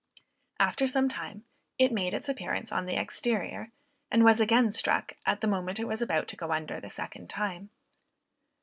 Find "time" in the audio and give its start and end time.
1.09-1.45, 7.29-7.69